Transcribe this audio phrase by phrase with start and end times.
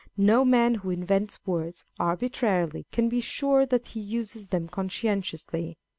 [0.17, 5.77] No man who invents words arbitrarily can be sure that he uses them conscientiously.